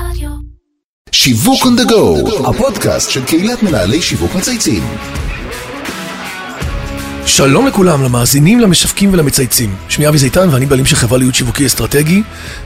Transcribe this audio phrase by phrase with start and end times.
[0.00, 0.30] רדיו.
[1.12, 4.82] שיווק on the go, הפודקאסט של קהילת מנהלי שיווק מצייצים.
[7.26, 9.74] שלום לכולם, למאזינים, למשווקים ולמצייצים.
[9.88, 12.22] שמי אבי זיתן ואני בעלים של חברה להיות שיווקי אסטרטגי,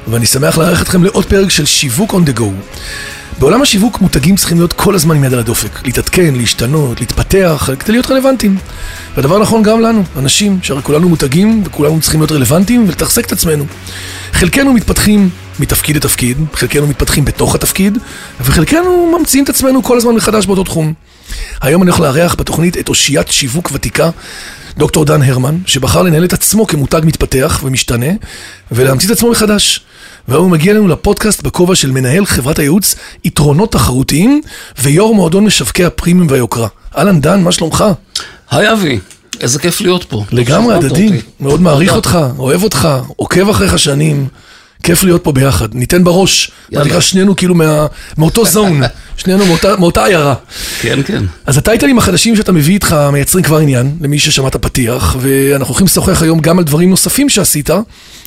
[0.09, 2.45] ואני שמח לארח אתכם לעוד פרק של שיווק on the go.
[3.39, 7.93] בעולם השיווק מותגים צריכים להיות כל הזמן עם יד על הדופק, להתעדכן, להשתנות, להתפתח, כדי
[7.93, 8.57] להיות רלוונטיים.
[9.15, 13.67] והדבר נכון גם לנו, אנשים, שהרי כולנו מותגים וכולנו צריכים להיות רלוונטיים ולתחזק את עצמנו.
[14.33, 15.31] חלקנו מתפתחים
[15.61, 17.99] מתפקיד לתפקיד, חלקנו מתפתחים בתוך התפקיד,
[18.41, 20.93] וחלקנו ממציאים את עצמנו כל הזמן מחדש באותו תחום.
[21.61, 24.11] היום אני הולך לארח בתוכנית את אושיית שיווק ותיקה,
[24.79, 28.07] דוקטור דן הרמן, שבחר לנהל את עצמו כמותג מתפתח ומשתנה,
[28.73, 29.81] ולהמציא את עצמו מחדש.
[30.29, 34.41] והיום הוא מגיע אלינו לפודקאסט בכובע של מנהל חברת הייעוץ יתרונות תחרותיים
[34.79, 36.69] ויו"ר מועדון משווקי הפרימיום והיוקרה.
[36.97, 37.85] אהלן דן, מה שלומך?
[38.51, 38.99] היי אבי,
[39.41, 40.25] איזה כיף להיות פה.
[40.33, 41.21] לגמרי, הדדי.
[41.41, 41.93] מאוד מעריך.
[41.93, 44.29] אותך, אוהב אותך, עוקב אחריך שנים.
[44.83, 45.75] כיף להיות פה ביחד.
[45.75, 46.51] ניתן בראש.
[46.51, 46.89] מה יאללה.
[46.89, 47.87] נקרא שנינו כאילו מה-
[48.19, 48.81] מאותו זון.
[49.17, 50.35] שנינו מאותה- מאותה עיירה.
[50.81, 51.25] כן, כן.
[51.47, 55.87] אז הטייטלים החדשים שאתה מביא איתך מייצרים כבר עניין, למי ששמע את הפתיח, ואנחנו הולכים
[55.87, 57.71] לשוחח היום גם על דברים נוספים שעשית.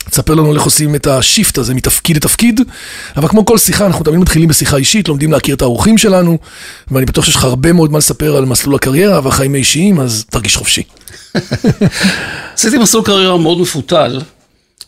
[0.09, 2.61] תספר לנו איך עושים את השיפט הזה מתפקיד לתפקיד,
[3.17, 6.38] אבל כמו כל שיחה, אנחנו תמיד מתחילים בשיחה אישית, לומדים להכיר את האורחים שלנו,
[6.91, 10.55] ואני בטוח שיש לך הרבה מאוד מה לספר על מסלול הקריירה והחיים האישיים, אז תרגיש
[10.55, 10.83] חופשי.
[12.57, 14.21] עשיתי מסלול קריירה מאוד מפותל.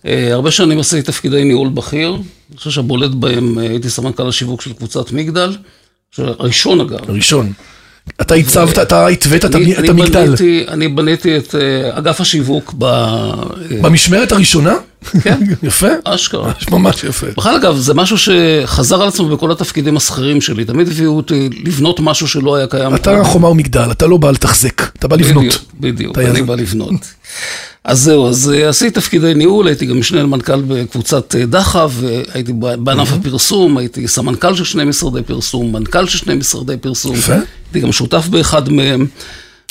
[0.05, 2.09] אה, הרבה שנים עשיתי תפקידי ניהול בכיר.
[2.49, 5.55] אני חושב שהבולט בהם, אה, הייתי סמנכ"ל השיווק של קבוצת מגדל.
[6.17, 7.09] הראשון אגב.
[7.09, 7.53] ראשון.
[8.21, 9.55] אתה הצבת, אתה התווית את
[9.89, 10.35] המגדל.
[10.67, 12.85] אני בניתי את אה, אגף השיווק ב...
[13.81, 14.75] במשמרת הראשונה?
[15.21, 15.39] כן.
[15.63, 15.87] יפה.
[16.03, 16.51] אשכרה.
[16.71, 17.27] ממש יפה.
[17.37, 20.65] בכלל אגב, זה משהו שחזר על עצמו בכל התפקידים השכירים שלי.
[20.65, 22.95] תמיד הביאו אותי לבנות משהו שלא היה קיים.
[22.95, 25.43] אתה חומה ומגדל, אתה לא בא לתחזק, אתה בא לבנות.
[25.43, 26.41] בדיוק, בדיוק, אתה אני.
[26.41, 26.93] בא לבנות.
[27.83, 32.53] אז זהו, אז אה, עשיתי תפקידי ניהול, הייתי גם משנה למנכ"ל בקבוצת אה, דחף, והייתי
[32.53, 37.15] ב- בענף הפרסום, הייתי סמנכ"ל של שני משרדי פרסום, מנכ"ל של שני משרדי פרסום.
[37.15, 37.33] יפה.
[37.33, 39.05] הייתי גם שותף באחד מהם.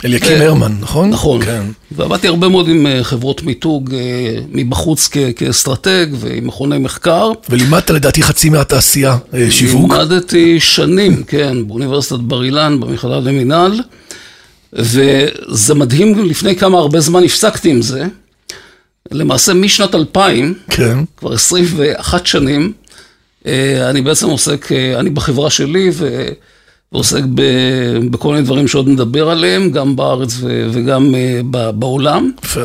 [0.04, 1.10] אליקים אה, הרמן, נכון?
[1.10, 1.44] נכון.
[1.44, 1.62] כן.
[1.92, 4.00] ועבדתי הרבה מאוד עם אה, חברות מיתוג אה,
[4.52, 7.30] מבחוץ כאסטרטג ועם מכוני מחקר.
[7.50, 9.92] ולימדת לדעתי חצי מהתעשייה אה, שיווק.
[9.92, 13.80] לימדתי שנים, כן, באוניברסיטת בר אילן, במכללה למינהל,
[14.72, 18.04] וזה מדהים, לפני כמה הרבה זמן הפסקתי עם זה.
[19.10, 20.98] למעשה משנת 2000, כן.
[21.16, 22.72] כבר 21 שנים,
[23.88, 26.28] אני בעצם עוסק, אני בחברה שלי ו...
[26.92, 27.42] ועוסק ב...
[28.10, 30.68] בכל מיני דברים שעוד נדבר עליהם, גם בארץ ו...
[30.72, 32.30] וגם אה, ב- בעולם.
[32.44, 32.60] יפה.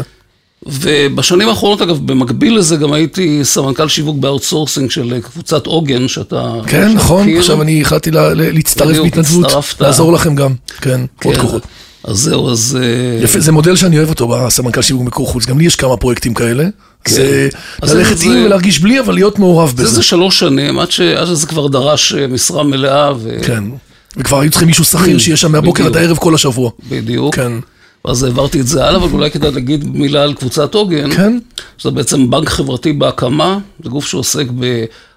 [0.66, 6.07] ובשנים האחרונות, אגב, במקביל לזה גם הייתי סמנכ"ל שיווק ב outsourcing של אה, קבוצת עוגן,
[6.07, 6.53] שאתה...
[6.68, 7.40] כן, שאתה נכון, מכיר.
[7.40, 9.81] עכשיו אני החלטתי לה- להצטרף בהתנדבות, הצטרפת.
[9.81, 10.53] לעזור לכם גם.
[10.81, 11.41] כן, עוד כן.
[11.41, 11.63] כוחות.
[12.03, 12.78] אז זהו, אז...
[12.81, 15.97] אה, יפה, זה מודל שאני אוהב אותו בסמנכ"ל שיווק מיקור חוץ, גם לי יש כמה
[15.97, 16.63] פרויקטים כאלה.
[17.07, 17.57] זה כן.
[17.81, 19.84] אז ללכת זה- עם ולהרגיש בלי, אבל להיות מעורב זה בזה.
[19.84, 21.00] איזה שלוש שנים, עד, ש...
[21.01, 23.38] עד שזה כבר דרש משרה מלאה, ו...
[23.44, 23.63] כן.
[24.18, 25.97] וכבר היו צריכים מישהו שכיר שיהיה שם מהבוקר עד.
[25.97, 26.72] הערב כל השבוע.
[26.90, 27.36] בדיוק.
[27.36, 27.52] כן.
[28.03, 31.12] אז העברתי את זה הלאה, אבל אולי כדאי להגיד מילה על קבוצת עוגן.
[31.16, 31.38] כן.
[31.78, 34.46] שזה בעצם בנק חברתי בהקמה, זה גוף שעוסק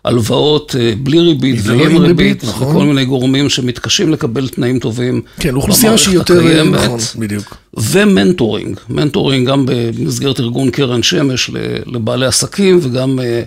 [0.04, 2.76] בהלוואות אה, בלי ריבית ועם עם ריבית, נכון.
[2.76, 5.22] וכל מיני גורמים שמתקשים לקבל תנאים טובים.
[5.41, 6.38] כן, אוכלוסייה שהיא יותר...
[6.38, 6.81] הקיימת.
[6.81, 7.56] נכון, בדיוק.
[7.75, 11.50] ומנטורינג, מנטורינג גם במסגרת ארגון קרן שמש
[11.86, 13.42] לבעלי עסקים וגם אה,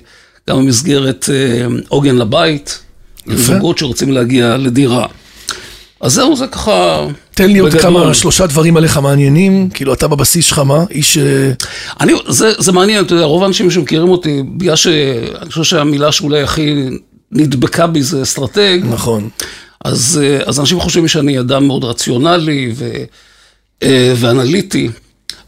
[0.48, 2.80] במסגרת אה, עוגן לבית,
[3.28, 3.36] יפה.
[3.36, 5.06] זוגות שרוצים להגיע לדירה.
[6.02, 7.08] אז זהו, זה ככה...
[7.32, 7.74] תן לי עוד.
[7.74, 10.84] כמה, שלושה דברים עליך מעניינים, כאילו אתה בבסיס שלך מה?
[10.92, 11.18] איש...
[11.18, 11.52] אה,
[12.02, 16.42] אני, זה, זה מעניין, אתה יודע, רוב האנשים שמכירים אותי, בגלל שאני חושב שהמילה שאולי
[16.42, 16.90] הכי
[17.32, 19.30] נדבקה בי זה אסטרטג, נכון.
[19.86, 22.92] אז, אה, אז אנשים חושבים שאני אדם מאוד רציונלי ו,
[23.84, 24.90] אה, ואנליטי.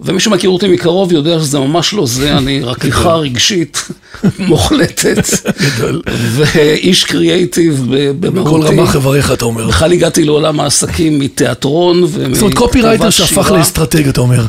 [0.02, 3.88] ומי שמכיר אותי מקרוב יודע שזה ממש לא זה, אני רכיכה רגשית
[4.40, 5.24] מוחלטת,
[5.62, 6.02] גדול.
[6.31, 8.68] ואיש קריאייטיב ב- בכל במהותי.
[8.68, 9.68] רמ"ח איבריך אתה אומר.
[9.68, 13.57] בכלל הגעתי לעולם העסקים מתיאטרון ומכתיבת זאת אומרת קופירייטר שהפך שירה.
[13.57, 14.46] לאסטרטג אתה אומר.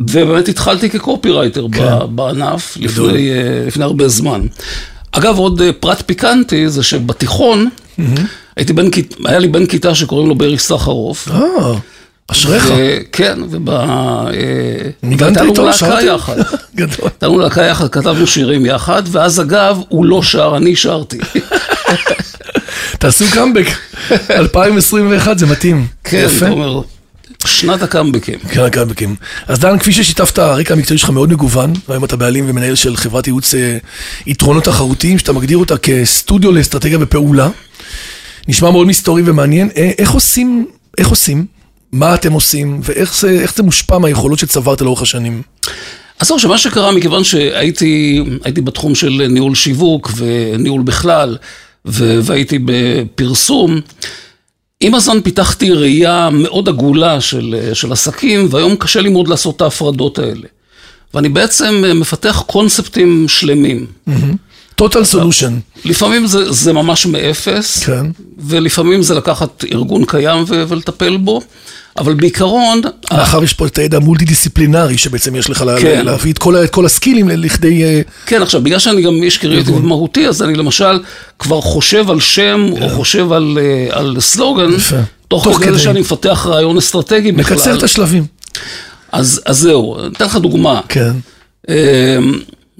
[0.00, 1.84] ובאמת התחלתי כקופירייטר כן.
[2.10, 2.76] בענף.
[2.80, 4.46] לפני, אה, לפני הרבה זמן.
[5.12, 7.68] אגב, עוד אה, פרט פיקנטי זה שבתיכון,
[8.56, 8.86] הייתי בן,
[9.24, 11.28] היה לי בן כיתה שקוראים לו ברי סחרוף.
[11.30, 11.74] אה,
[12.30, 12.72] אשריך.
[13.12, 13.70] כן, וב...
[13.70, 14.26] אה,
[15.42, 15.66] איתו?
[15.66, 16.02] להקה?
[16.02, 16.36] יחד.
[16.76, 17.10] גדול.
[17.22, 21.18] לנו להקה יחד, כתבנו שירים יחד, ואז אגב, הוא לא שר, אני שרתי.
[22.98, 23.66] תעשו קאמבק.
[24.30, 25.86] 2021 זה מתאים.
[26.04, 26.26] כן.
[26.36, 26.82] אתה אומר,
[27.46, 28.38] שנת הקאמבקים.
[28.38, 29.16] כן, הקאמבקים.
[29.46, 33.26] אז דן, כפי ששיתפת, הרקע המקצועי שלך מאוד מגוון, והיום אתה בעלים ומנהל של חברת
[33.26, 33.78] ייעוץ אה,
[34.26, 37.48] יתרונות תחרותיים, שאתה מגדיר אותה כסטודיו לאסטרטגיה ופעולה.
[38.48, 39.68] נשמע מאוד מסתורי ומעניין.
[39.76, 40.66] אה, איך עושים,
[40.98, 41.57] איך עושים?
[41.92, 42.80] מה אתם עושים?
[42.82, 45.42] ואיך זה, זה מושפע מהיכולות שצברת לאורך השנים?
[46.20, 51.36] אז זהו, שמה שקרה, מכיוון שהייתי הייתי בתחום של ניהול שיווק וניהול בכלל,
[51.86, 53.80] ו- והייתי בפרסום,
[54.80, 59.60] עם הזמן פיתחתי ראייה מאוד עגולה של, של עסקים, והיום קשה לי מאוד לעשות את
[59.60, 60.46] ההפרדות האלה.
[61.14, 63.86] ואני בעצם מפתח קונספטים שלמים.
[64.82, 65.52] total solution.
[65.84, 68.06] לפעמים זה, זה ממש מאפס, כן.
[68.38, 71.40] ולפעמים זה לקחת ארגון קיים ו- ולטפל בו,
[71.98, 72.80] אבל בעיקרון,
[73.12, 76.04] מאחר יש פה את הידע המולטי-דיסציפלינרי שבעצם יש לך כן.
[76.06, 77.84] להביא את כל ה- את כל הסקילים לכדי...
[77.84, 81.00] אה, כן, עכשיו, בגלל שאני גם איש קריאיטיב מהותי, אז אני למשל
[81.38, 84.70] כבר חושב על שם, או חושב על, אה, על סלוגן.
[85.28, 85.78] תוך תוך כדי.
[85.78, 87.56] שאני מפתח רעיון אסטרטגי בכלל.
[87.56, 88.24] מקצר את השלבים.
[89.12, 90.80] אז, אז זהו, אתן לך דוגמה.
[90.88, 91.12] כן.
[91.68, 92.18] אה,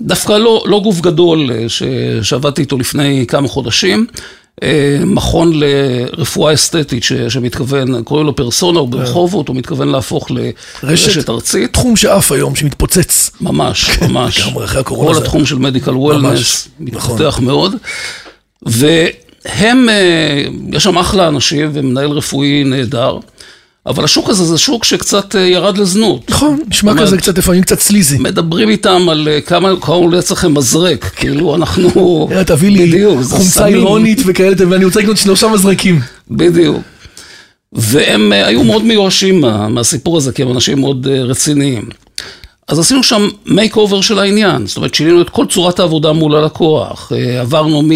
[0.01, 1.83] דווקא לא, לא גוף גדול אה, ש,
[2.23, 4.07] שעבדתי איתו לפני כמה חודשים,
[5.07, 10.31] מכון לרפואה אסתטית ש, שמתכוון, קוראים לו פרסונה, הוא ברחובות, הוא מתכוון להפוך
[10.83, 11.73] לרשת ארצית.
[11.73, 13.31] תחום שעף היום, שמתפוצץ.
[13.41, 14.41] ממש, ממש.
[14.41, 17.75] לגמרי, אחרי הקורונה כל התחום של מדיקל ממש, וולנס מתפתח מאוד.
[18.63, 23.19] והם, אה, יש שם אחלה אנשים ומנהל רפואי נהדר,
[23.89, 26.31] אבל השוק הזה זה שוק שקצת אה, ירד לזנות.
[26.31, 28.19] נכון, נשמע כזה קצת לפעמים קצת סליזי.
[28.19, 32.29] מדברים איתם על אה, כמה עולה אצלכם מזרק, כאילו אנחנו...
[32.47, 33.67] תביא לי חומצה.
[33.67, 36.01] אירונית וכאלה, ואני רוצה לקנות שלושה מזרקים.
[36.31, 36.77] בדיוק.
[37.73, 41.89] והם אה, היו מאוד מיואשים מה, מהסיפור הזה, כי הם אנשים מאוד רציניים.
[42.69, 46.37] אז עשינו שם make over של העניין, זאת אומרת שינינו את כל צורת העבודה מול
[46.37, 47.91] הלקוח, עברנו מ,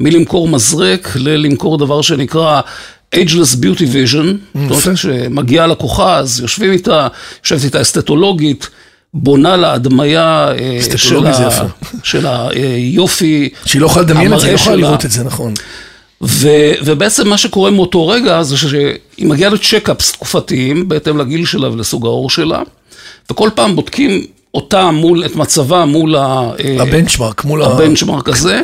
[0.00, 2.60] מלמכור מזרק ללמכור דבר שנקרא
[3.14, 7.08] ageless beauty vision, זאת אומרת כשמגיעה לקוחה אז יושבים איתה,
[7.44, 8.68] יושבת איתה אסתטולוגית,
[9.14, 11.66] בונה לה הדמיה אה, של, ה.
[12.02, 14.76] של היופי, שהיא לא יכולה לדמיין את זה, היא לא יכולה.
[14.76, 15.54] לראות את זה, נכון.
[16.22, 22.06] ו- ובעצם מה שקורה מאותו רגע זה שהיא מגיעה לצ'קאפס תקופתיים בהתאם לגיל שלה ולסוג
[22.06, 22.62] העור שלה,
[23.30, 26.50] וכל פעם בודקים אותה מול, את מצבה מול אה,
[26.80, 27.62] הבנצ'מרק מול.
[27.62, 28.62] הבנצ'מרק הזה,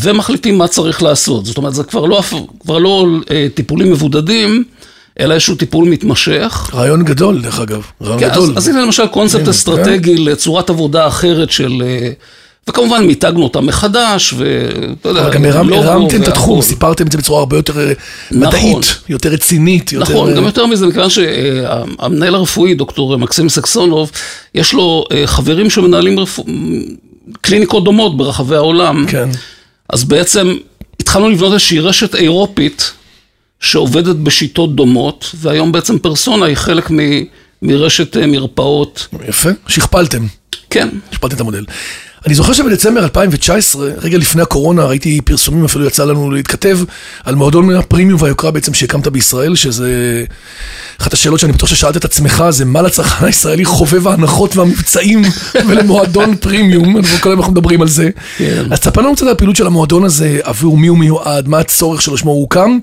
[0.00, 1.46] ומחליטים מה צריך לעשות.
[1.46, 2.22] זאת אומרת, זה כבר לא,
[2.60, 4.64] כבר לא אה, טיפולים מבודדים,
[5.20, 6.70] אלא איזשהו טיפול מתמשך.
[6.74, 7.82] רעיון גדול, דרך אגב.
[8.02, 8.52] רעיון כן, אז, גדול.
[8.56, 11.82] אז הנה למשל קונספט הנה, אסטרטגי לצורת עבודה אחרת של...
[11.86, 12.10] אה,
[12.68, 16.62] וכמובן מיתגנו אותה מחדש, ואתה יודע, אבל גם הרם- לוגו הרמתם את התחום.
[16.62, 17.92] סיפרתם את זה בצורה הרבה יותר אה,
[18.30, 18.48] נכון.
[18.48, 20.12] מדעית, יותר רצינית, יותר...
[20.12, 24.10] נכון, אה, גם יותר מזה, מכיוון שהמנהל הרפואי, דוקטור מקסים סקסונוב,
[24.54, 26.44] יש לו אה, חברים שמנהלים רפו...
[27.40, 29.06] קליניקות דומות ברחבי העולם.
[29.08, 29.28] כן.
[29.88, 30.56] אז בעצם
[31.00, 32.92] התחלנו לבנות איזושהי רשת אירופית
[33.60, 36.98] שעובדת בשיטות דומות, והיום בעצם פרסונה היא חלק מ...
[37.62, 39.06] מרשת אה, מרפאות.
[39.28, 40.26] יפה, שכפלתם.
[40.70, 41.64] כן, השפלתי את המודל.
[42.26, 46.78] אני זוכר שבדצמבר 2019, רגע לפני הקורונה, ראיתי פרסומים, אפילו יצא לנו להתכתב,
[47.24, 50.24] על מועדון הפרימיום והיוקרה בעצם שהקמת בישראל, שזה...
[51.00, 55.22] אחת השאלות שאני בטוח ששאלת את עצמך, זה מה לצרכן הישראלי חובב ההנחות והמבצעים
[55.68, 58.10] ולמועדון פרימיום, כל היום אנחנו מדברים על זה.
[58.38, 58.64] כן.
[58.70, 62.02] אז תספר לנו קצת על הפעילות של המועדון הזה, עבור מי הוא מיועד, מה הצורך
[62.02, 62.78] שלו, שמו הוא הוקם,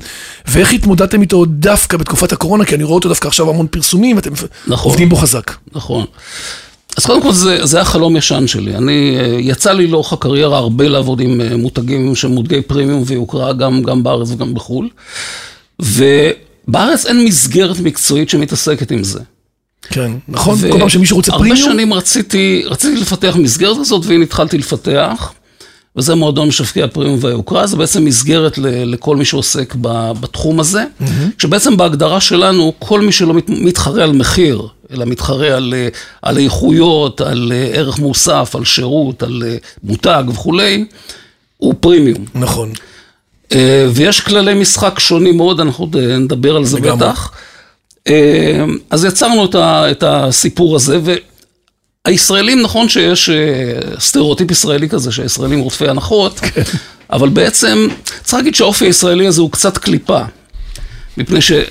[0.48, 4.32] ואיך התמודדתם איתו דווקא בתקופת הקורונה, כי אני רואה אותו דווקא עכשיו המון פרסומים, אתם
[4.68, 4.90] נכון.
[4.90, 5.52] עובדים בו חזק.
[5.76, 6.06] נכון.
[6.98, 8.76] אז קודם כל זה, זה היה חלום ישן שלי.
[8.76, 13.54] אני, אה, יצא לי לאורך הקריירה הרבה לעבוד עם אה, מותגים שהם מותגי פרימיום ויוקרה,
[13.54, 14.90] גם, גם בארץ וגם בחו"ל.
[15.80, 19.20] ובארץ אין מסגרת מקצועית שמתעסקת עם זה.
[19.90, 20.58] כן, נכון?
[20.62, 24.58] ו- כל פעם שמישהו רוצה הרבה פרימיום, שנים רציתי, רציתי לפתח מסגרת הזאת, והנה התחלתי
[24.58, 25.32] לפתח.
[25.96, 30.84] וזה מועדון משווקי הפרימיום והיוקרה, זה בעצם מסגרת ל- לכל מי שעוסק ב- בתחום הזה,
[31.38, 34.62] שבעצם בהגדרה שלנו, כל מי שלא מת- מתחרה על מחיר,
[34.94, 35.88] אלא מתחרה על, אה,
[36.22, 40.86] על איכויות, על אה, ערך מוסף, על שירות, על אה, מותג וכולי,
[41.58, 42.26] הוא פרימיום.
[42.36, 42.72] נכון.
[43.94, 47.08] ויש כללי משחק שונים מאוד, אנחנו נדבר על זה לגמרי.
[47.10, 47.32] בטח.
[48.90, 51.00] אז יצרנו את ה- את הסיפור הזה,
[52.08, 53.30] והישראלים, נכון שיש
[54.00, 56.62] סטריאוטיפ ישראלי כזה, שהישראלים רודפי הנחות, כן.
[57.12, 57.88] אבל בעצם
[58.24, 60.22] צריך להגיד שהאופי הישראלי הזה הוא קצת קליפה.
[61.18, 61.62] מפני שא',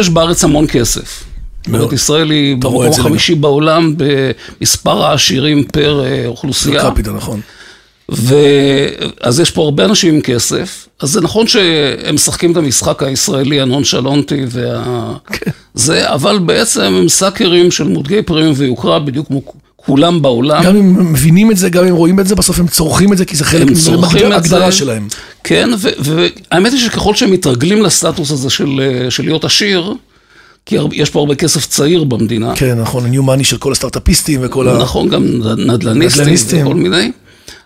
[0.00, 1.24] יש בארץ המון כסף.
[1.68, 1.92] מאוד.
[1.92, 6.90] ישראל היא במקום החמישי בעולם במספר העשירים פר אה, אוכלוסייה.
[6.90, 7.40] קפיטה, נכון.
[8.08, 13.60] ואז יש פה הרבה אנשים עם כסף, אז זה נכון שהם משחקים את המשחק הישראלי
[13.60, 15.12] הנונשלונטי וה...
[15.32, 15.50] כן.
[15.74, 19.42] זה, אבל בעצם הם סאקרים של מותגי פרימיום ויוקרה בדיוק כמו
[19.76, 20.64] כולם בעולם.
[20.64, 23.18] גם אם הם מבינים את זה, גם אם רואים את זה, בסוף הם צורכים את
[23.18, 23.68] זה, כי זה חלק
[24.28, 24.72] מההגדרה.
[24.72, 25.08] שלהם.
[25.44, 29.94] כן, והאמת היא שככל שהם מתרגלים לסטטוס הזה של, אה, של להיות עשיר,
[30.66, 32.56] כי יש פה הרבה כסף צעיר במדינה.
[32.56, 34.78] כן, נכון, ה-new money של כל הסטארט-אפיסטים וכל ה...
[34.78, 35.24] נכון, גם
[35.56, 36.66] נדל"ניסטים נדל"ניסטים.
[36.66, 37.10] וכל מיני.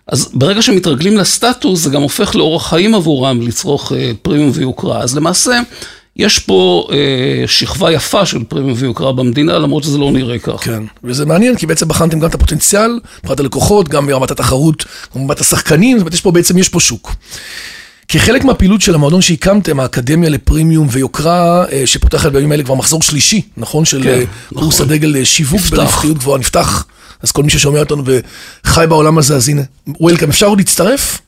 [0.07, 5.03] אז ברגע שמתרגלים לסטטוס, זה גם הופך לאורח חיים עבורם לצרוך אה, פרימיום ויוקרה.
[5.03, 5.61] אז למעשה,
[6.17, 10.65] יש פה אה, שכבה יפה של פרימיום ויוקרה במדינה, למרות שזה לא נראה כך.
[10.65, 14.85] כן, וזה מעניין, כי בעצם בחנתם גם את הפוטנציאל, מבחינת הלקוחות, גם ברמת התחרות,
[15.15, 17.15] גם ברמת השחקנים, זאת אומרת, יש פה בעצם, יש פה שוק.
[18.09, 23.43] כחלק מהפעילות של המועדון שהקמתם, האקדמיה לפרימיום ויוקרה, אה, שפותחת בימים האלה כבר מחזור שלישי,
[23.57, 23.85] נכון?
[23.85, 24.63] של כן, אה, נכון.
[24.65, 25.77] קורס הדגל אה, שיווק נפתח.
[25.77, 26.87] ברווחיות גבוהה, נפתח.
[27.23, 28.03] אז כל מי ששומע אותנו
[28.65, 29.63] וחי בעולם הזה, אז הנה,
[30.01, 31.21] וולקאם, אפשר עוד להצטרף?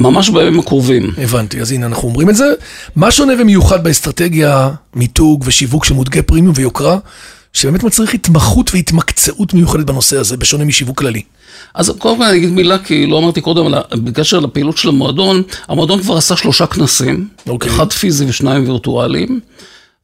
[0.00, 1.10] ממש בימים הקרובים.
[1.18, 2.52] הבנתי, אז הנה אנחנו אומרים את זה.
[2.96, 6.98] מה שונה ומיוחד באסטרטגיה, מיתוג ושיווק של מותגי פרימיום ויוקרה,
[7.52, 11.22] שבאמת מצריך התמחות והתמקצעות מיוחדת בנושא הזה, בשונה משיווק כללי.
[11.74, 15.42] אז קודם כל אני אגיד מילה, כי לא אמרתי קודם, על בקשר לפעילות של המועדון,
[15.68, 17.70] המועדון כבר עשה שלושה כנסים, אוקיי.
[17.70, 19.40] אחד פיזי ושניים וירטואליים,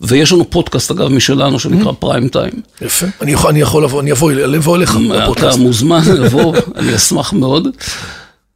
[0.01, 2.53] ויש לנו פודקאסט אגב משלנו שנקרא פריים טיים.
[2.81, 3.07] יפה.
[3.21, 5.59] אני יכול, אני יכול לבוא, אני אבוא, אבוא אליך אתה בפודקאסט.
[5.59, 7.69] מוזמן לבוא, אני אשמח מאוד.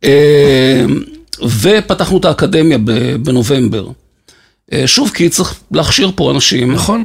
[0.04, 0.84] אה,
[1.60, 2.78] ופתחנו את האקדמיה
[3.22, 3.88] בנובמבר.
[4.72, 6.72] אה, שוב, כי צריך להכשיר פה אנשים.
[6.72, 7.04] נכון.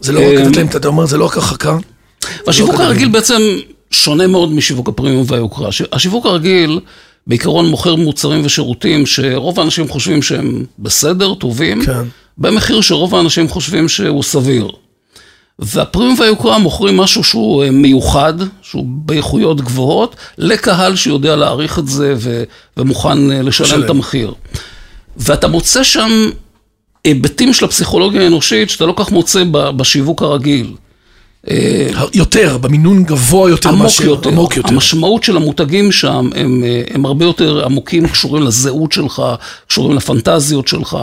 [0.00, 1.76] זה לא רק אה, לתת להם, אתה אומר, זה לא רק הרחקה.
[2.46, 2.84] והשיווק לא.
[2.84, 3.42] הרגיל בעצם
[3.90, 5.68] שונה מאוד משיווק הפרימיום והיוקרה.
[5.92, 6.80] השיווק הרגיל
[7.26, 12.02] בעיקרון מוכר מוצרים ושירותים שרוב האנשים חושבים שהם בסדר, טובים, כן.
[12.38, 14.68] במחיר שרוב האנשים חושבים שהוא סביר.
[15.58, 22.14] והפרימיום והיוקרה מוכרים משהו שהוא אה, מיוחד, שהוא באיכויות גבוהות, לקהל שיודע להעריך את זה
[22.16, 22.42] ו-
[22.76, 23.84] ומוכן אה, לשלם.
[23.84, 24.34] את המחיר.
[25.16, 26.30] ואתה מוצא שם
[27.06, 30.74] היבטים של הפסיכולוגיה האנושית שאתה לא כך מוצא בשיווק הרגיל.
[32.14, 34.28] יותר, במינון גבוה יותר עמוק מאשר- יותר.
[34.30, 34.68] עמוק יותר.
[34.68, 39.22] המשמעות של המותגים שם הם, אה, הם הרבה יותר עמוקים, קשורים לזהות שלך,
[39.68, 40.96] קשורים לפנטזיות שלך,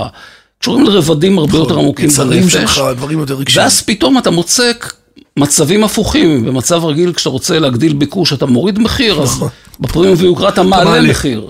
[0.59, 2.53] קשורים לרבדים הרבה יותר עמוקים יצרים בנפש.
[2.53, 3.63] שלך, דברים יותר רגשיים.
[3.63, 4.71] ואז פתאום אתה מוצא
[5.37, 9.43] מצבים הפוכים, במצב רגיל כשאתה רוצה להגדיל ביקוש אתה מוריד מחיר, אז
[9.79, 11.01] בפרימיום ויוקרה אתה מעלה.
[11.01, 11.47] מחיר.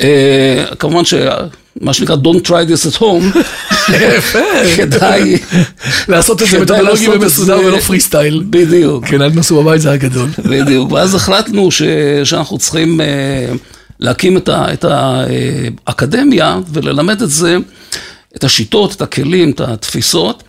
[0.00, 1.04] אה, כמובן
[1.80, 3.38] שמה שנקרא Don't try this at home.
[4.76, 5.38] כדאי
[6.08, 8.44] לעשות את זה מתודולוגי ומסודר ולא פרי סטייל.
[8.50, 9.04] בדיוק.
[9.06, 10.28] כן, אל תנסו בבית, זה הגדול.
[10.38, 11.68] בדיוק, ואז החלטנו
[12.24, 13.06] שאנחנו צריכים אה,
[14.00, 14.84] להקים את,
[15.86, 17.56] האקדמיה וללמד את זה,
[18.36, 20.42] את השיטות, את הכלים, את התפיסות.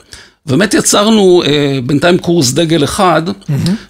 [0.45, 3.21] באמת יצרנו אה, בינתיים קורס דגל אחד,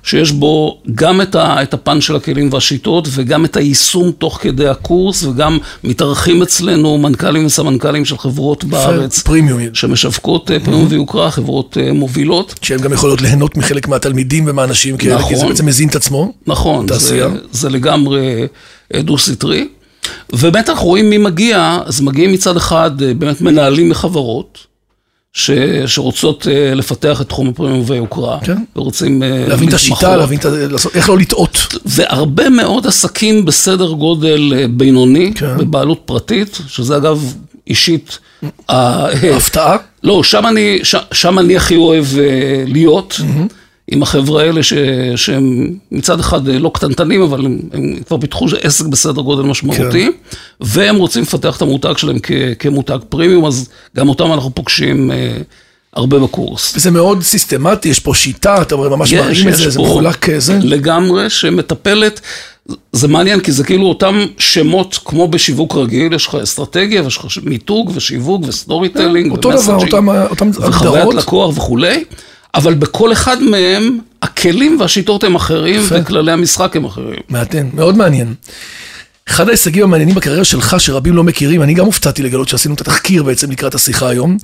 [0.03, 4.67] שיש בו גם את, ה, את הפן של הכלים והשיטות וגם את היישום תוך כדי
[4.67, 9.21] הקורס, וגם מתארחים אצלנו מנכ"לים וסמנכ"לים של חברות בארץ.
[9.21, 12.55] פרימיום, שמשווקות אה, פרימיום ויוקרה, חברות אה, מובילות.
[12.61, 15.49] שהן גם יכולות ליהנות מחלק מהתלמידים ומהאנשים כאלה, כי זה נכון.
[15.49, 16.33] בעצם מזין את עצמו.
[16.47, 17.27] נכון, זה.
[17.51, 18.47] זה לגמרי
[18.93, 19.67] אה, דו-סטרי.
[20.55, 24.72] אנחנו רואים מי מגיע, אז מגיעים מצד אחד אה, באמת מנהלים מחברות,
[25.33, 25.51] ש,
[25.85, 28.57] שרוצות אה, לפתח את תחום הפרימיום והיוקרה, כן.
[28.75, 29.73] ורוצים אה, להבין את.
[29.73, 30.49] השיטה, להבין את ה...
[30.49, 31.57] לעשות- איך לא לטעות.
[31.85, 35.57] והרבה מאוד עסקים בסדר גודל אה, בינוני, כן.
[35.57, 37.33] בבעלות פרטית, שזה אגב
[37.67, 38.19] אישית,
[38.69, 39.77] הפתעה.
[40.03, 42.23] לא, שם אני, ש, שם אני הכי אוהב אה,
[42.67, 43.19] להיות,
[43.93, 44.73] עם החבר'ה האלה ש,
[45.15, 50.09] שהם מצד אחד אה, לא קטנטנים, אבל הם, הם כבר פיתחו עסק בסדר גודל משמעותי,
[50.59, 55.37] והם רוצים לפתח את המותג שלהם כ, כמותג פרימיום, אז גם אותם אנחנו פוגשים אה,
[55.93, 56.73] הרבה בקורס.
[56.75, 60.59] וזה מאוד סיסטמטי, יש פה שיטה, אתה רואה, ממש מראים את זה, זה מחולק זה.
[60.61, 62.21] לגמרי, שמטפלת,
[62.91, 67.25] זה מעניין, כי זה כאילו אותם שמות כמו בשיווק רגיל, יש לך אסטרטגיה, ויש לך
[67.43, 69.31] מיתוג ושיווק ו storytelling.
[69.31, 71.13] אותו דבר, אותם אותם וחוויית.
[71.13, 72.03] לקוח וכולי,
[72.55, 75.95] אבל בכל אחד מהם, הכלים והשיטות הם אחרים, יפה.
[76.01, 77.19] וכללי המשחק הם אחרים.
[77.29, 78.33] מעניין, מאוד מעניין.
[79.29, 83.23] אחד ההישגים המעניינים בקריירה שלך, שרבים לא מכירים, אני גם הופתעתי לגלות שעשינו את התחקיר
[83.23, 84.37] בעצם לקראת השיחה היום,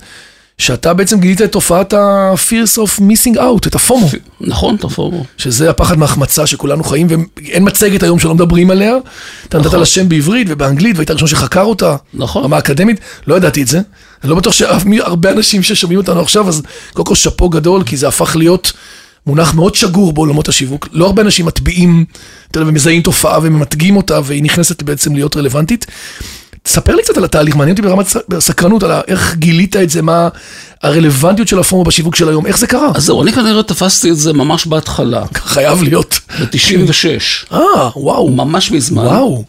[0.57, 4.09] שאתה בעצם גילית את תופעת ה-fears of missing out, את הפומו,
[4.41, 5.25] נכון, תפורו.
[5.37, 8.95] שזה הפחד מהחמצה שכולנו חיים, ואין מצגת היום שלא מדברים עליה.
[9.47, 9.79] אתה נתת נכון.
[9.79, 11.95] לה שם בעברית ובאנגלית, והיית הראשון שחקר אותה.
[12.13, 12.43] נכון.
[12.43, 13.81] רמה אקדמית, לא ידעתי את זה.
[14.23, 16.61] אני לא בטוח שהרבה אנשים ששומעים אותנו עכשיו, אז
[16.93, 18.71] קודם כל שאפו גדול, כי זה הפך להיות
[19.27, 20.87] מונח מאוד שגור בעולמות השיווק.
[20.91, 22.05] לא הרבה אנשים מטביעים,
[22.51, 25.85] אתה יודע, ומזהים תופעה וממתגים אותה, והיא נכנסת בעצם להיות רלוונטית.
[26.63, 28.05] תספר לי קצת על התהליך, מעניין אותי ברמת
[28.39, 30.29] סקרנות, על איך גילית את זה, מה
[30.83, 32.91] הרלוונטיות של הפורמה בשיווק של היום, איך זה קרה?
[32.95, 36.19] אז זהו, אני כנראה תפסתי את זה ממש בהתחלה, חייב להיות.
[36.39, 39.05] ב-96, אה, וואו, ממש מזמן.
[39.05, 39.43] וואו.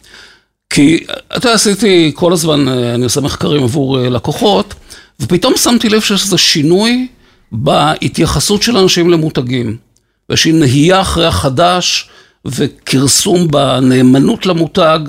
[0.71, 1.03] כי,
[1.37, 4.73] אתה עשיתי כל הזמן, אה, אני עושה מחקרים עבור אה, לקוחות,
[5.19, 7.07] ופתאום שמתי לב שיש איזה שינוי
[7.51, 9.77] בהתייחסות של אנשים למותגים.
[10.29, 12.09] ויש נהייה אחרי החדש,
[12.45, 14.99] וכרסום בנאמנות למותג.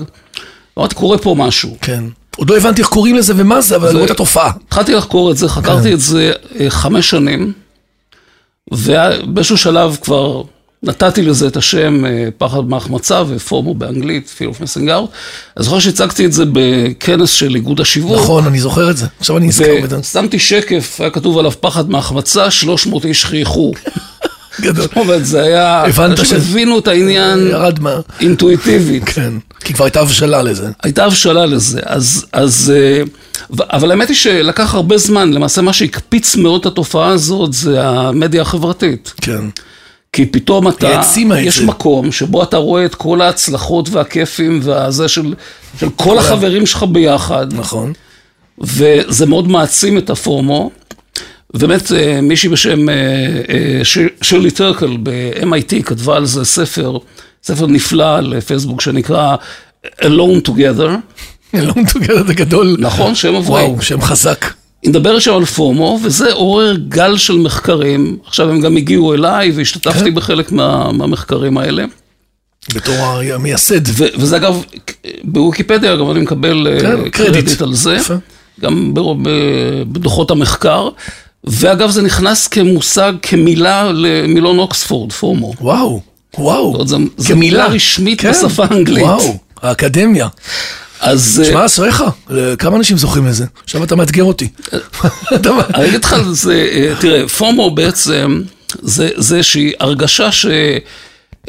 [0.77, 1.77] אמרתי, קורה פה משהו.
[1.81, 2.03] כן.
[2.37, 4.51] עוד לא הבנתי איך קוראים לזה ומה זה, אבל אני רואה את התופעה.
[4.67, 7.53] התחלתי לחקור את זה, חקרתי את זה אה, חמש שנים,
[8.71, 10.43] ובאיזשהו שלב כבר
[10.83, 15.07] נתתי לזה את השם אה, פחד מהחמצה ופומו באנגלית, Fear of Missing Out.
[15.55, 18.17] אז זוכר שהצגתי את זה בכנס של איגוד השיווק.
[18.21, 19.05] נכון, אני זוכר את זה.
[19.19, 19.99] עכשיו אני נזכר בזה.
[19.99, 23.71] ושמתי שקף, היה כתוב עליו פחד מהחמצה, 300 איש חייכו.
[24.61, 24.83] גדול.
[24.83, 25.83] זאת אומרת, זה היה...
[25.85, 27.99] הבנת ש- הבינו את העניין ירד מה...
[28.19, 29.03] אינטואיטיבית.
[29.03, 30.69] כן, כי כבר הייתה הבשלה לזה.
[30.83, 33.01] הייתה הבשלה לזה, אז, אז, אה,
[33.71, 38.41] אבל האמת היא שלקח הרבה זמן, למעשה מה שהקפיץ מאוד את התופעה הזאת זה המדיה
[38.41, 39.13] החברתית.
[39.21, 39.41] כן.
[40.13, 41.05] כי פתאום אתה, את
[41.39, 41.65] יש זה.
[41.65, 45.33] מקום שבו אתה רואה את כל ההצלחות והכיפים והזה של,
[45.79, 47.93] של כל החברים שלך ביחד, נכון.
[48.59, 50.71] וזה מאוד מעצים את הפומו.
[51.53, 52.95] באמת אה, מישהי בשם אה,
[53.49, 53.81] אה,
[54.21, 56.97] שירלי טרקל ב-MIT כתבה על זה ספר,
[57.43, 59.35] ספר נפלא לפייסבוק שנקרא
[59.85, 60.89] Alone Together,
[61.53, 62.75] לא מתוגרת הגדול.
[62.79, 63.15] נכון?
[63.15, 63.61] שם עברי.
[63.61, 64.45] וואו, שם חזק.
[64.87, 68.17] מדברת שם על פומו, וזה עורר גל של מחקרים.
[68.25, 70.15] עכשיו הם גם הגיעו אליי והשתתפתי כן.
[70.15, 71.85] בחלק מה, מהמחקרים האלה.
[72.75, 72.95] בתור
[73.33, 73.81] המייסד.
[73.97, 74.63] וזה אגב,
[75.23, 77.15] בוויקיפדיה גם אני מקבל אה, כן, קרדיט.
[77.15, 78.13] קרדיט על זה, יפה.
[78.61, 78.93] גם
[79.91, 80.89] בדוחות המחקר.
[81.43, 85.53] ואגב, זה נכנס כמושג, כמילה למילון אוקספורד, פומו.
[85.61, 86.01] וואו,
[86.37, 86.85] וואו.
[86.85, 88.31] זאת אומרת, זו מילה רשמית כן.
[88.31, 89.03] בשפה האנגלית.
[89.03, 90.27] וואו, האקדמיה.
[91.03, 92.03] אז אה, שמע, אשריך,
[92.59, 93.45] כמה אנשים זוכרים לזה?
[93.63, 94.47] עכשיו אתה מאתגר אותי.
[95.75, 98.41] אני אגיד לך, זה, אה, תראה, פומו בעצם,
[98.81, 100.45] זה זה איזושהי הרגשה ש...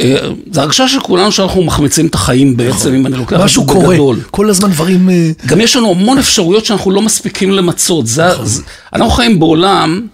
[0.01, 0.17] אה,
[0.53, 3.67] זה הרגשה של כולנו שאנחנו מחמיצים את החיים בעצם, אם אני לוקח את זה משהו
[3.67, 4.21] קורה, בגדול.
[4.31, 5.11] כל הזמן דברים...
[5.11, 8.07] אה, גם יש לנו המון אפשרויות שאנחנו לא מספיקים למצות.
[8.07, 8.47] זה, נכון.
[8.93, 10.07] אנחנו חיים בעולם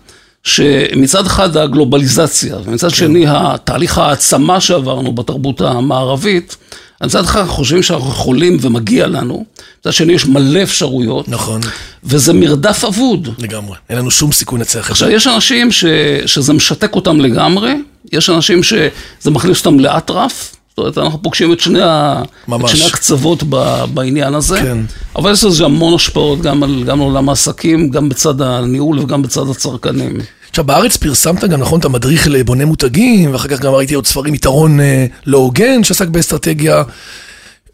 [0.43, 2.95] שמצד אחד הגלובליזציה, ומצד כן.
[2.95, 6.57] שני התהליך העצמה שעברנו בתרבות המערבית,
[7.03, 9.45] מצד אחד חושבים שאנחנו יכולים ומגיע לנו,
[9.81, 11.61] מצד שני יש מלא אפשרויות, נכון,
[12.05, 13.29] וזה מרדף אבוד.
[13.39, 13.77] לגמרי.
[13.89, 14.91] אין לנו שום סיכוי לנצח את זה.
[14.91, 15.85] עכשיו, יש אנשים ש,
[16.27, 17.75] שזה משתק אותם לגמרי,
[18.13, 22.69] יש אנשים שזה מכניס אותם לאטרף, זאת אומרת, אנחנו פוגשים את שני, ה, את.
[22.69, 24.79] שני הקצוות ב, בעניין הזה, כן.
[25.17, 29.23] אבל יש לזה המון השפעות גם על גם על עולם העסקים, גם בצד הניהול וגם
[29.23, 30.19] בצד הצרכנים.
[30.51, 34.35] עכשיו, בארץ פרסמת גם, נכון, את המדריך לבוני מותגים, ואחר כך גם ראיתי עוד ספרים,
[34.35, 36.83] יתרון אה, לא הוגן, שעסק באסטרטגיה,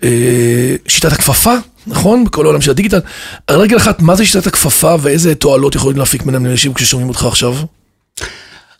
[0.04, 1.54] אה, שיטת הכפפה,
[1.86, 2.24] נכון?
[2.24, 3.00] בכל העולם של הדיגיטל.
[3.46, 7.24] על רגל אחת, מה זה שיטת הכפפה ואיזה תועלות יכולים להפיק ממנה אנשים כששומעים אותך
[7.24, 7.56] עכשיו?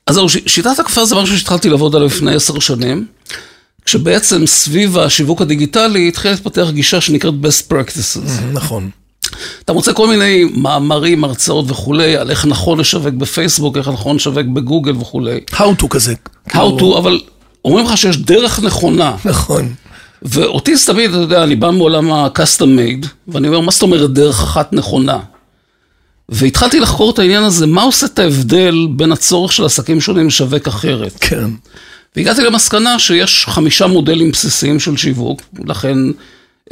[0.06, 3.06] אז זהו, שיטת הכפפה זה משהו שהתחלתי לעבוד עליו לפני עשר שנים,
[3.84, 8.42] כשבעצם סביב השיווק הדיגיטלי התחילה להתפתח גישה שנקראת best practices.
[8.52, 8.90] נכון.
[9.64, 14.46] אתה מוצא כל מיני מאמרים, הרצאות וכולי, על איך נכון לשווק בפייסבוק, איך נכון לשווק
[14.46, 15.40] בגוגל וכולי.
[15.52, 16.14] How to כזה.
[16.48, 17.20] How to, אבל
[17.64, 19.16] אומרים לך שיש דרך נכונה.
[19.24, 19.74] נכון.
[20.22, 24.12] ואותי זה תמיד, אתה יודע, אני בא מעולם ה-custom made, ואני אומר, מה זאת אומרת
[24.12, 25.18] דרך אחת נכונה?
[26.28, 30.68] והתחלתי לחקור את העניין הזה, מה עושה את ההבדל בין הצורך של עסקים שונים לשווק
[30.68, 31.12] אחרת?
[31.20, 31.50] כן.
[32.16, 35.98] והגעתי למסקנה שיש חמישה מודלים בסיסיים של שיווק, לכן,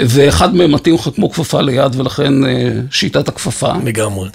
[0.00, 3.72] ואחד מהם מתאים לך כמו כפפה ליד, ולכן אה, שיטת הכפפה.
[3.85, 4.28] לגמרי.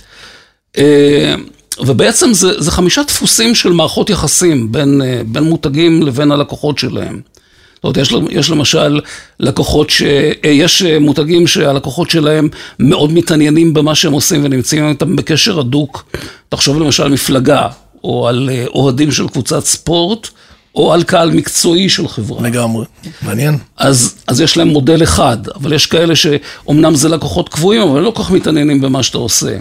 [0.78, 1.36] אה,
[1.80, 7.22] ובעצם זה, זה חמישה דפוסים של מערכות יחסים בין, אה, בין מותגים לבין הלקוחות שלהם.
[7.76, 9.00] זאת אומרת, יש, יש למשל
[9.40, 10.02] לקוחות ש...
[10.44, 16.06] יש מותגים שהלקוחות שלהם מאוד מתעניינים במה שהם עושים ונמצאים איתם בקשר הדוק.
[16.50, 17.68] תחשוב למשל על מפלגה,
[18.04, 20.28] או על אוהדים של קבוצת ספורט,
[20.76, 22.42] או על קהל מקצועי של חברה.
[22.48, 22.86] לגמרי.
[23.22, 23.58] מעניין.
[23.78, 28.04] אז, אז יש להם מודל אחד, אבל יש כאלה שאומנם זה לקוחות קבועים, אבל הם
[28.04, 29.58] לא כל כך מתעניינים במה שאתה עושה.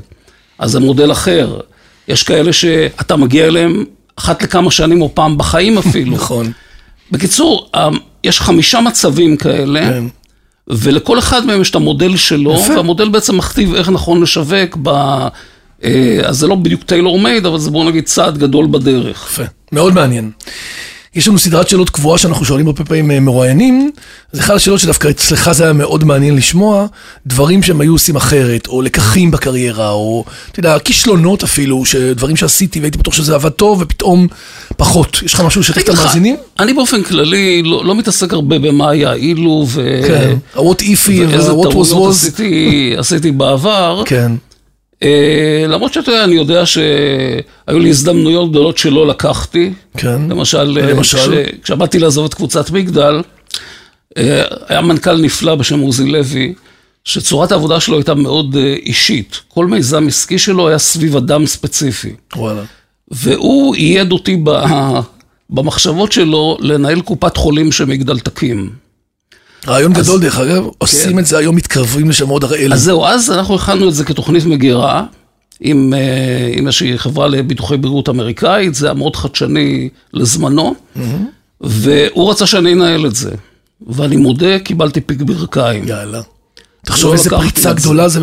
[0.58, 1.60] אז זה מודל אחר.
[2.08, 3.84] יש כאלה שאתה מגיע אליהם
[4.16, 6.16] אחת לכמה שנים או פעם בחיים אפילו.
[6.16, 6.52] נכון.
[7.10, 7.88] בקיצור, אה,
[8.24, 10.04] יש חמישה מצבים כאלה, כן.
[10.68, 12.72] ולכל אחד מהם יש את המודל שלו, יפה.
[12.76, 14.88] והמודל בעצם מכתיב איך נכון לשווק ב...
[15.84, 19.28] אה, אז זה לא בדיוק טיילור מייד, אבל זה בוא נגיד צעד גדול בדרך.
[19.30, 19.42] יפה.
[19.72, 20.30] מאוד מעניין.
[21.18, 23.90] יש לנו סדרת שאלות קבועה שאנחנו שואלים הרבה פעמים אה, מרואיינים.
[24.32, 26.86] אז אחת השאלות שדווקא אצלך זה היה מאוד מעניין לשמוע,
[27.26, 31.82] דברים שהם היו עושים אחרת, או לקחים בקריירה, או, אתה יודע, כישלונות אפילו,
[32.14, 34.26] דברים שעשיתי והייתי בטוח שזה עבד טוב, ופתאום
[34.76, 35.20] פחות.
[35.22, 36.36] יש לך משהו לשתף את המאזינים?
[36.58, 40.00] אני באופן כללי לא, לא מתעסק הרבה במה היה אילו, ו...
[40.06, 40.36] כן.
[40.54, 42.10] ה-what ואיזה וה-what was טעויות was.
[42.10, 44.02] עשיתי, עשיתי בעבר.
[44.06, 44.32] כן.
[45.02, 45.08] אה,
[45.68, 49.72] למרות שאתה יודע, אני יודע שהיו לי הזדמנויות גדולות שלא לקחתי.
[49.96, 50.22] כן.
[50.30, 51.18] למשל, אה, למשל?
[51.18, 53.22] כש- כשעמדתי לעזוב את קבוצת מגדל,
[54.18, 56.54] אה, היה מנכ"ל נפלא בשם עוזי לוי,
[57.04, 59.40] שצורת העבודה שלו הייתה מאוד אה, אישית.
[59.48, 62.12] כל מיזם עסקי שלו היה סביב אדם ספציפי.
[62.36, 62.62] וואלה.
[63.10, 64.98] והוא ייעד אותי ב-
[65.50, 68.70] במחשבות שלו לנהל קופת חולים שמגדל תקים.
[69.68, 72.66] רעיון גדול דרך אגב, עושים את זה היום, מתקרבים לשם עוד הראל.
[72.66, 72.72] כן.
[72.72, 75.04] אז זהו, אז אנחנו הכנו את זה כתוכנית מגירה,
[75.60, 80.74] עם, אה, עם איזושהי חברה לביטוחי בריאות אמריקאית, זה היה מאוד חדשני לזמנו,
[81.60, 83.30] והוא רצה שאני אנהל את זה.
[83.86, 85.88] ואני מודה, קיבלתי פיק ברכיים.
[85.88, 86.20] יאללה.
[86.84, 87.72] תחשוב לא איזה לקחתי פריצה.
[87.72, 88.20] גדולה זה.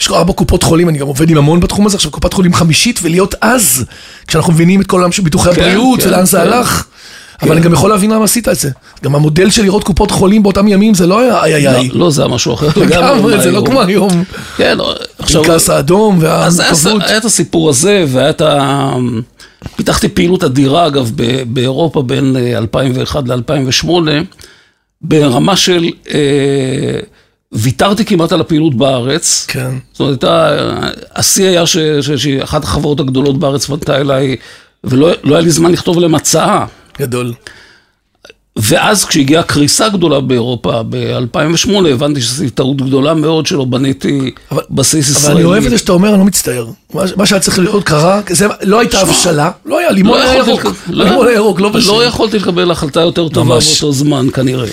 [0.00, 2.54] יש לך ארבע קופות חולים, אני גם עובד עם המון בתחום הזה, עכשיו קופת חולים
[2.54, 3.84] חמישית, ולהיות אז,
[4.26, 6.42] כשאנחנו מבינים את כל העולם של ביטוחי כן, הבריאות, כן, ולאן זה כן.
[6.42, 6.86] הלך.
[7.42, 8.70] אבל אני גם יכול להבין למה עשית את זה.
[9.04, 11.88] גם המודל של לראות קופות חולים באותם ימים, זה לא היה איי איי לא, איי.
[11.92, 13.62] לא, זה היה משהו אחר לגמרי, זה לא.
[13.66, 14.24] כמו היום.
[14.56, 15.44] כן, לא, עכשיו...
[15.44, 17.02] פנקס האדום והמורכבות.
[17.02, 18.92] היה את הסיפור הזה, והיה את ה...
[19.76, 21.10] פיתחתי פעילות אדירה, אגב,
[21.46, 23.88] באירופה בין אה, 2001 ל-2008,
[25.02, 25.90] ברמה של...
[26.14, 27.00] אה,
[27.52, 29.44] ויתרתי כמעט על הפעילות בארץ.
[29.48, 29.70] כן.
[29.92, 30.56] זאת אומרת, הייתה,
[31.14, 31.66] השיא היה
[32.16, 34.36] שאחת החברות הגדולות בארץ פנתה אליי,
[34.84, 36.66] ולא לא היה לי זמן לכתוב להם הצעה.
[37.02, 37.32] גדול.
[38.56, 45.10] ואז כשהגיעה קריסה גדולה באירופה ב-2008, הבנתי שעשיתי טעות גדולה מאוד שלא בניתי אבל- בסיס
[45.10, 45.36] אבל ישראלי.
[45.36, 46.66] אני אוהב את זה שאתה אומר, אני לא מצטער.
[46.94, 50.50] מה מה שהיה צריך להיות קרה, זה לא הייתה הבשלה, לא היה לימון לא יכולתי
[50.50, 50.64] הירוק.
[50.64, 51.90] לק- לימון הירוק, לא בשל.
[51.92, 53.58] לא יכולתי לקבל החלטה יותר טובה.
[53.58, 54.68] באותו זמן, כנראה.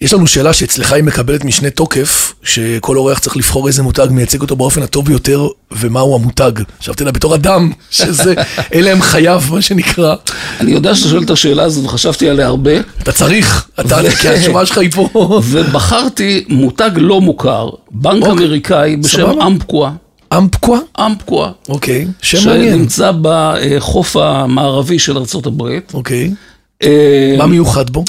[0.00, 4.40] יש לנו שאלה שאצלך היא מקבלת משנה תוקף, שכל אורח צריך לבחור איזה מותג מייצג
[4.40, 6.52] אותו באופן הטוב ביותר, ומהו המותג.
[6.78, 8.34] עכשיו תדע, בתור אדם, שזה,
[8.74, 10.14] אלה הם חייו, מה שנקרא.
[10.60, 12.70] אני יודע שאתה שואל את השאלה הזאת, וחשבתי עליה הרבה,
[13.02, 15.08] אתה צריך, אתה, כי התשובה שלך היא פה.
[15.50, 19.40] ובחרתי מותג לא מוכר, בנק אוקיי, אמריקאי בשם.
[19.40, 19.90] אמפקואה.
[20.36, 20.78] אמפקווה?
[21.06, 21.50] אמפקווה.
[21.68, 22.78] אוקיי, שם מעניין.
[22.78, 25.62] שנמצא בחוף המערבי של ארה"ב.
[25.94, 26.30] אוקיי,
[26.82, 28.04] אה, מה מיוחד בו?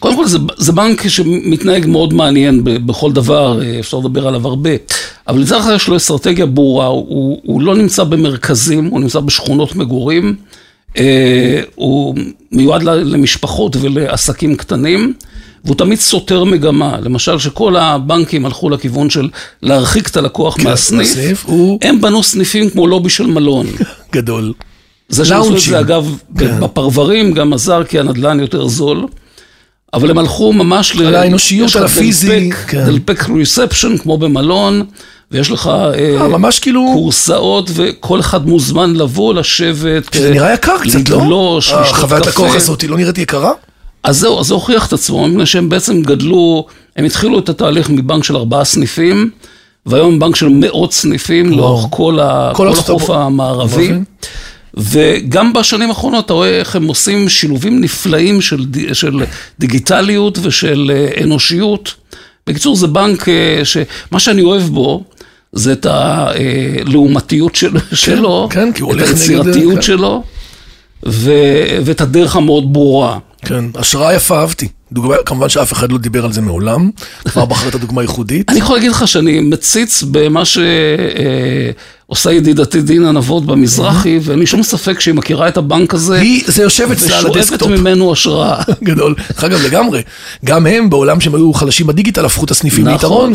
[0.00, 4.46] קודם כל זה, זה בנק שמתנהג מאוד מעניין ב- בכל דבר, אה, אפשר לדבר עליו
[4.48, 4.70] הרבה.
[5.28, 9.76] אבל לצד אחר יש לו אסטרטגיה ברורה, הוא, הוא לא נמצא במרכזים, הוא נמצא בשכונות
[9.76, 10.36] מגורים,
[10.98, 12.14] אה, הוא
[12.52, 15.12] מיועד למשפחות ולעסקים קטנים,
[15.64, 16.96] והוא תמיד סותר מגמה.
[17.02, 19.28] למשל, שכל הבנקים הלכו לכיוון של
[19.62, 23.66] להרחיק את הלקוח מהסניף, מהסניף, הוא- הם בנו סניפים כמו לובי של מלון.
[24.12, 24.52] גדול.
[25.08, 25.60] זה שעשו את.
[25.60, 26.60] זה אגב כן.
[26.60, 29.06] בפרברים גם עזר כי הנדלן יותר זול.
[29.94, 31.06] אבל הם הלכו ממש ל...
[31.06, 32.84] על האנושיות, על הפיזי, דלפק, כן.
[32.84, 34.82] דלפק ריספשן כמו במלון,
[35.30, 40.76] ויש לך אה, אה, ממש כאילו, קורסאות, וכל אחד מוזמן לבוא, לשבת, זה נראה יקר
[40.82, 41.16] קצת, לא?
[41.16, 42.56] לגלוש, לשתות החוויית לקוח קפה.
[42.56, 43.52] הזאת לא נראית יקרה?
[44.02, 47.90] אז זהו, אז זה הוכיח את עצמו, מפני שהם בעצם גדלו, הם התחילו את התהליך
[47.90, 49.30] מבנק של ארבעה סניפים,
[49.86, 53.10] והיום בנק של מאות סניפים לאורך כל, ה, כל כל ארצות החוף.
[53.10, 53.92] המערבי.
[54.76, 59.20] וגם בשנים האחרונות אתה רואה איך הם עושים שילובים נפלאים של, ד- של
[59.58, 61.94] דיגיטליות ושל אה, אנושיות.
[62.46, 65.04] בקיצור, זה בנק אה, שמה שאני אוהב בו,
[65.52, 69.82] זה את הלעומתיות של, שלו, כן, כי הוא את היצירתיות כן.
[69.82, 70.22] שלו,
[71.06, 71.32] ו,
[71.84, 73.18] ואת הדרך המאוד ברורה.
[73.44, 74.68] כן, השראה יפה אהבתי.
[74.92, 76.90] דוגמה, כמובן שאף אחד לא דיבר על זה מעולם,
[77.24, 78.50] כבר בחרת דוגמה ייחודית.
[78.50, 80.42] אני יכול להגיד לך שאני מציץ במה
[82.10, 86.42] שעושה ידידתי דינה נבות במזרחי, ואין לי שום ספק שהיא מכירה את הבנק הזה, היא,
[86.46, 87.68] זה יושב אצלה על ושואבת הדסקטופ.
[87.68, 88.62] ממנו השראה.
[88.82, 89.14] גדול.
[89.34, 90.02] דרך אגב, לגמרי.
[90.44, 92.92] גם הם, בעולם שהם היו חלשים בדיגיטל, הפכו את הסניפים נכון.
[92.92, 93.32] ליתרון,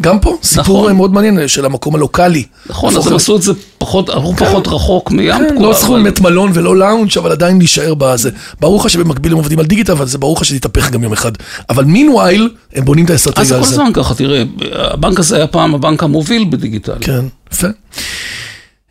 [0.00, 0.96] וגם פה, סיפור נכון.
[0.96, 2.44] מאוד מעניין של המקום הלוקאלי.
[2.66, 5.62] נכון, אז הם עשו את זה פחות, הלכו פחות רחוק כן, מ Umpqua.
[5.62, 8.30] לא צריכים בית מלון ולא לאונג', אבל עדיין להישאר בזה.
[8.60, 11.12] ברור לך שבמקביל הם עובדים על דיגיטל, אבל זה ברור לך שזה יתהפך גם יום
[11.12, 11.32] אחד.
[11.70, 13.74] אבל מינווייל, הם בונים את זה האסטרטגיה כל על זה.
[13.74, 16.96] הזמן ככה, תראה, הבנק הזה היה פעם הבנק המוביל בדיגיטל.
[17.00, 17.66] כן, יפה.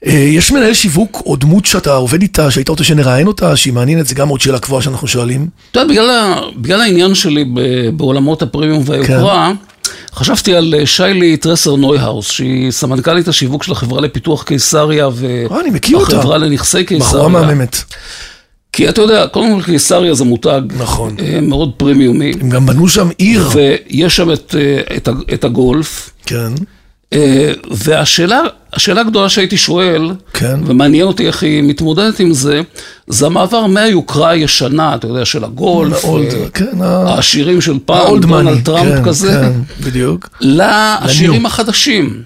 [0.05, 4.07] אה, יש מנהל שיווק או דמות שאתה עובד איתה, שהיית רוצה שנראיין אותה, שהיא מעניינת,
[4.07, 5.47] זה גם עוד שאלה קבועה שאנחנו שואלים.
[5.71, 7.45] אתה יודע, בגלל, בגלל העניין שלי
[7.95, 9.51] בעולמות הפרימיום והיוקרה,
[9.83, 9.91] כן.
[10.15, 15.09] חשבתי על אה, שיילי טרסר נויהאוס, שהיא סמנכ"לית השיווק של החברה לפיתוח קיסריה אה.
[15.93, 17.09] והחברה לנכסי קיסריה.
[17.09, 17.77] בחורה מהממת.
[18.73, 21.15] כי אתה יודע, קודם כל קיסריה זה מותג נכון.
[21.19, 23.49] אה, מאוד פרימיומי, הם גם בנו שם עיר.
[23.53, 26.09] ויש שם את, אה, את, את הגולף.
[26.25, 26.49] כן, אה,
[27.71, 28.41] והשאלה,
[28.73, 30.59] השאלה הגדולה שהייתי שואל, כן.
[30.65, 32.61] ומעניין אותי איך היא מתמודדת עם זה,
[33.07, 38.65] זה המעבר מהיוקרה הישנה, אתה יודע, של הגולף, מאוד, אה, כן, העשירים של פעם, דונלד.
[38.65, 40.29] טראמפ כן, כזה, כן, בדיוק.
[40.41, 41.45] לעשירים.
[41.45, 42.21] החדשים.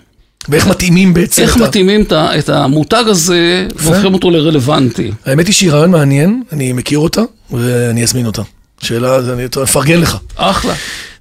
[0.50, 1.62] ואיך מתאימים בעצם איך את.
[1.62, 5.12] מתאימים את ה- את המותג הזה והופכים אותו לרלוונטי.
[5.26, 7.22] האמת היא שהיא רעיון מעניין, אני מכיר אותה,
[7.52, 8.42] ואני אזמין אותה.
[8.82, 10.18] שאלה, אני מפרגן לך.
[10.36, 10.74] אחלה.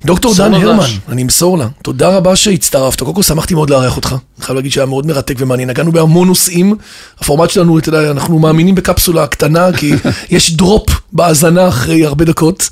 [0.05, 0.87] דוקטור דן הרמן.
[1.09, 1.69] אני אמסור לה.
[1.83, 2.99] תודה רבה שהצטרפת.
[3.01, 4.09] קודם כל שמחתי מאוד לארח אותך.
[4.09, 5.71] אני חייב להגיד שהיה מאוד מרתק ומעניין.
[5.71, 6.77] נגענו בהמון נושאים.
[7.19, 9.95] הפורמט שלנו, אתה יודע, אנחנו מאמינים בקפסולה קטנה, כי
[10.31, 12.69] יש drop בהאזנה אחרי הרבה דקות.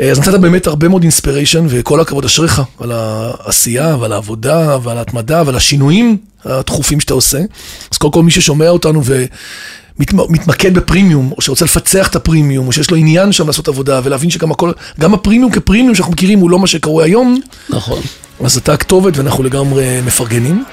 [0.00, 4.98] אה, אז נתת באמת הרבה מאוד inspiration, וכל הכבוד אשריך על העשייה ועל העבודה ועל
[4.98, 7.38] ההתמדה ועל השינויים התכופים שאתה עושה.
[7.92, 9.24] אז קודם כל מי ששומע אותנו ו...
[9.98, 14.30] מתמקד בפרימיום, או שרוצה לפצח את הפרימיום, או שיש לו עניין שם לעשות עבודה, ולהבין
[14.30, 18.00] שגם הכל, גם הפרימיום כפרימיום שאנחנו מכירים הוא לא מה שקרוי היום, נכון.
[18.44, 20.64] אז אתה הכתובת ואנחנו לגמרי מפרגנים.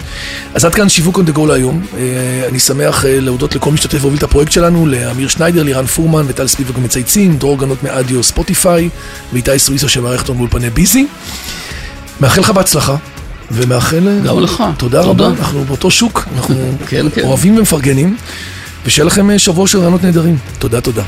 [0.54, 1.86] אז עד כאן שיווק on the go להיום.
[1.98, 6.26] אה, אני שמח אה, להודות לכל משתתף והוביל את הפרויקט שלנו, לאמיר שניידר, לירן פורמן
[6.28, 8.90] וטל ספיבק מצייצים, דרור גנות מאדיו ספוטיפיי,
[9.34, 11.08] ואיתי סוויסו שמערכת אותנו באולפני ביזי.
[12.22, 12.96] מאחל לך בהצלחה,
[13.52, 14.20] ומאחל...
[14.26, 14.64] גם לך.
[14.78, 15.26] תודה תודה.
[15.26, 16.56] רבה, אנחנו באותו שוק, אנחנו
[16.90, 17.22] כן, כן.
[17.22, 18.16] אוהבים ומפרגנים,
[18.86, 20.38] ושיהיה לכם אה, שבוע של רעיונות נהדרים.
[20.60, 21.04] תודה, תודה.